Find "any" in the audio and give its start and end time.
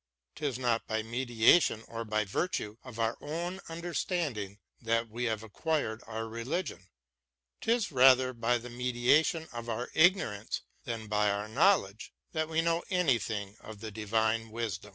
12.89-13.19